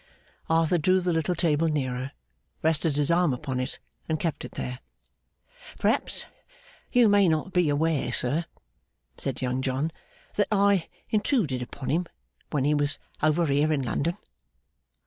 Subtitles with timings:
[0.49, 2.11] Arthur drew the little table nearer,
[2.63, 3.77] rested his arm upon it,
[4.09, 4.79] and kept it there.
[5.77, 6.25] 'Perhaps
[6.91, 8.45] you may not be aware, sir,'
[9.19, 9.91] said Young John,
[10.37, 12.07] 'that I intruded upon him
[12.49, 14.17] when he was over here in London.